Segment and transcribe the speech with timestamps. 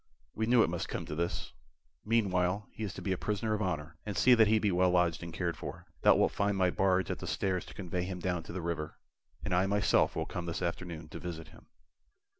[0.33, 1.53] "We knew it must come to this.
[2.03, 4.89] Meanwhile he is to be a prisoner of honor, and see that he be well
[4.89, 5.85] lodged and cared for.
[6.01, 8.97] Thou wilt find my barge at the stairs to convey him down the river,
[9.45, 11.67] and I myself will come this afternoon to visit him."